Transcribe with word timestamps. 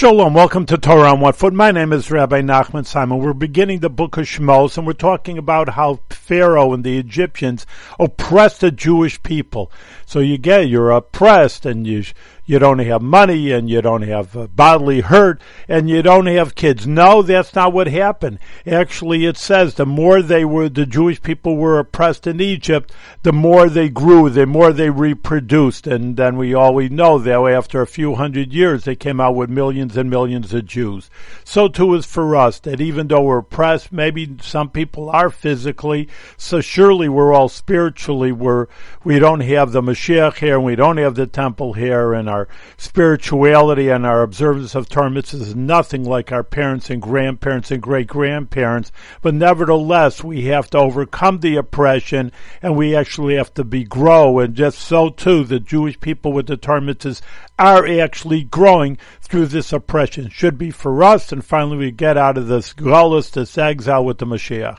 Shalom, 0.00 0.32
welcome 0.32 0.64
to 0.64 0.78
Torah 0.78 1.12
on 1.12 1.20
One 1.20 1.34
Foot. 1.34 1.52
My 1.52 1.72
name 1.72 1.92
is 1.92 2.10
Rabbi 2.10 2.40
Nachman 2.40 2.86
Simon. 2.86 3.18
We're 3.18 3.34
beginning 3.34 3.80
the 3.80 3.90
book 3.90 4.16
of 4.16 4.24
Shmos, 4.24 4.78
and 4.78 4.86
we're 4.86 4.94
talking 4.94 5.36
about 5.36 5.68
how 5.68 6.00
Pharaoh 6.30 6.72
and 6.72 6.84
the 6.84 6.96
Egyptians 6.96 7.66
oppressed 7.98 8.60
the 8.60 8.70
Jewish 8.70 9.20
people. 9.24 9.72
So 10.06 10.20
you 10.20 10.38
get 10.38 10.68
you're 10.68 10.92
oppressed, 10.92 11.66
and 11.66 11.88
you 11.88 12.04
you 12.50 12.58
don't 12.58 12.80
have 12.80 13.00
money 13.00 13.52
and 13.52 13.70
you 13.70 13.80
don't 13.80 14.02
have 14.02 14.36
uh, 14.36 14.48
bodily 14.48 15.02
hurt 15.02 15.40
and 15.68 15.88
you 15.88 16.02
don't 16.02 16.26
have 16.26 16.56
kids. 16.56 16.84
No, 16.84 17.22
that's 17.22 17.54
not 17.54 17.72
what 17.72 17.86
happened. 17.86 18.40
Actually, 18.66 19.24
it 19.24 19.36
says 19.36 19.74
the 19.74 19.86
more 19.86 20.20
they 20.20 20.44
were, 20.44 20.68
the 20.68 20.84
Jewish 20.84 21.22
people 21.22 21.56
were 21.56 21.78
oppressed 21.78 22.26
in 22.26 22.40
Egypt, 22.40 22.92
the 23.22 23.32
more 23.32 23.68
they 23.68 23.88
grew, 23.88 24.28
the 24.28 24.46
more 24.46 24.72
they 24.72 24.90
reproduced. 24.90 25.86
And 25.86 26.16
then 26.16 26.36
we 26.36 26.52
always 26.52 26.90
know 26.90 27.20
that 27.20 27.38
after 27.38 27.82
a 27.82 27.86
few 27.86 28.16
hundred 28.16 28.52
years, 28.52 28.82
they 28.82 28.96
came 28.96 29.20
out 29.20 29.36
with 29.36 29.48
millions 29.48 29.96
and 29.96 30.10
millions 30.10 30.52
of 30.52 30.66
Jews. 30.66 31.08
So 31.44 31.68
too 31.68 31.94
is 31.94 32.04
for 32.04 32.34
us 32.34 32.58
that 32.60 32.80
even 32.80 33.06
though 33.06 33.22
we're 33.22 33.38
oppressed, 33.38 33.92
maybe 33.92 34.28
some 34.40 34.70
people 34.70 35.08
are 35.08 35.30
physically, 35.30 36.08
so 36.36 36.60
surely 36.60 37.08
we're 37.08 37.32
all 37.32 37.48
spiritually, 37.48 38.32
we're, 38.32 38.66
we 39.04 39.18
don't 39.18 39.40
have 39.40 39.72
the 39.72 39.82
Mashiach 39.82 40.36
here 40.38 40.56
and 40.56 40.64
we 40.64 40.76
don't 40.76 40.96
have 40.96 41.14
the 41.14 41.26
temple 41.26 41.74
here 41.74 42.12
and 42.12 42.28
our 42.28 42.48
spirituality 42.76 43.88
and 43.88 44.06
our 44.06 44.22
observance 44.22 44.74
of 44.74 44.88
Torah 44.88 45.10
is 45.16 45.54
nothing 45.54 46.04
like 46.04 46.32
our 46.32 46.44
parents 46.44 46.90
and 46.90 47.00
grandparents 47.00 47.70
and 47.70 47.82
great 47.82 48.06
grandparents, 48.06 48.92
but 49.22 49.34
nevertheless, 49.34 50.22
we 50.22 50.46
have 50.46 50.70
to 50.70 50.78
overcome 50.78 51.40
the 51.40 51.56
oppression 51.56 52.32
and 52.62 52.76
we 52.76 52.94
actually 52.94 53.36
have 53.36 53.52
to 53.54 53.64
be 53.64 53.84
grow. 53.84 54.38
And 54.38 54.54
just 54.54 54.78
so 54.78 55.08
too, 55.08 55.44
the 55.44 55.60
Jewish 55.60 56.00
people 56.00 56.32
with 56.32 56.46
the 56.46 56.56
Torah 56.56 56.80
are 57.58 57.86
actually 57.86 58.42
growing 58.42 58.96
through 59.20 59.46
this 59.46 59.72
oppression. 59.72 60.28
Should 60.30 60.56
be 60.56 60.70
for 60.70 61.02
us, 61.02 61.30
and 61.30 61.44
finally 61.44 61.76
we 61.76 61.90
get 61.90 62.16
out 62.16 62.38
of 62.38 62.46
this 62.48 62.72
gullus, 62.72 63.30
this 63.30 63.58
exile 63.58 64.04
with 64.04 64.18
the 64.18 64.26
Mashiach. 64.26 64.78